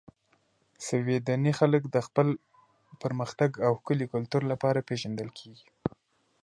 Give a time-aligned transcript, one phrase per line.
[0.85, 2.27] سویدني خلک د خپل
[3.01, 5.67] پرمختګ او ښکلي کلتور لپاره پېژندل کیږي.